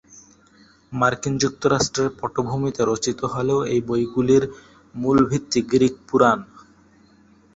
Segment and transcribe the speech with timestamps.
[0.91, 4.43] মার্কিন যুক্তরাষ্ট্রের পটভূমিতে রচিত হলেও এই বইগুলির
[4.95, 6.39] মূল ভিত্তি গ্রিক পুরাণ।